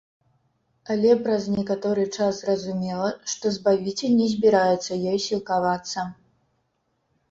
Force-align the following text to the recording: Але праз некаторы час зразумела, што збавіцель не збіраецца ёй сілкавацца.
Але 0.95 1.11
праз 1.27 1.45
некаторы 1.57 2.07
час 2.17 2.41
зразумела, 2.43 3.13
што 3.37 3.55
збавіцель 3.61 4.19
не 4.25 4.29
збіраецца 4.35 4.91
ёй 5.11 5.25
сілкавацца. 5.31 6.13